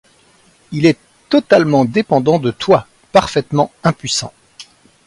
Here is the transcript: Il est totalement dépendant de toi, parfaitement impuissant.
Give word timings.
Il 0.71 0.87
est 0.87 0.97
totalement 1.29 1.85
dépendant 1.85 2.39
de 2.39 2.49
toi, 2.49 2.87
parfaitement 3.11 3.71
impuissant. 3.83 4.33